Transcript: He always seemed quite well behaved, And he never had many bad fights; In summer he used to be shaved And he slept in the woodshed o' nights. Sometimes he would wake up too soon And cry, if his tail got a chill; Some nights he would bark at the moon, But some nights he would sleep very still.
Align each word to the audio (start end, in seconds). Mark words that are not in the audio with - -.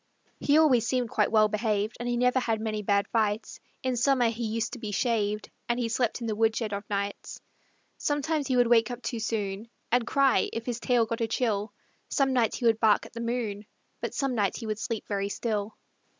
He 0.39 0.57
always 0.57 0.87
seemed 0.87 1.11
quite 1.11 1.31
well 1.31 1.47
behaved, 1.47 1.97
And 1.99 2.09
he 2.09 2.17
never 2.17 2.39
had 2.39 2.59
many 2.59 2.81
bad 2.81 3.07
fights; 3.09 3.59
In 3.83 3.95
summer 3.95 4.29
he 4.29 4.45
used 4.47 4.73
to 4.73 4.79
be 4.79 4.91
shaved 4.91 5.51
And 5.69 5.79
he 5.79 5.89
slept 5.89 6.21
in 6.21 6.25
the 6.25 6.35
woodshed 6.35 6.73
o' 6.73 6.81
nights. 6.89 7.39
Sometimes 7.99 8.47
he 8.47 8.57
would 8.57 8.65
wake 8.65 8.89
up 8.89 9.03
too 9.03 9.19
soon 9.19 9.69
And 9.91 10.07
cry, 10.07 10.49
if 10.53 10.65
his 10.65 10.79
tail 10.79 11.05
got 11.05 11.21
a 11.21 11.27
chill; 11.27 11.71
Some 12.09 12.33
nights 12.33 12.57
he 12.57 12.65
would 12.65 12.79
bark 12.79 13.05
at 13.05 13.13
the 13.13 13.21
moon, 13.21 13.67
But 14.01 14.15
some 14.15 14.33
nights 14.33 14.57
he 14.57 14.65
would 14.65 14.79
sleep 14.79 15.07
very 15.07 15.29
still. 15.29 15.77